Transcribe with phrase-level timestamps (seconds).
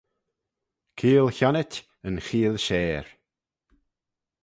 [0.97, 1.73] Keeayl chionnit
[2.07, 3.09] yn cheeayl share,